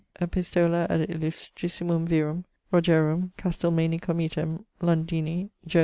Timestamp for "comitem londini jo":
4.01-5.79